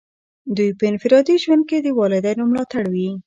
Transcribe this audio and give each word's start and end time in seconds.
دوی 0.55 0.69
په 0.79 0.83
انفرادي 0.91 1.35
ژوند 1.43 1.63
کې 1.69 1.77
د 1.81 1.87
والدینو 1.99 2.43
ملاتړ 2.51 2.83
وي. 2.93 3.09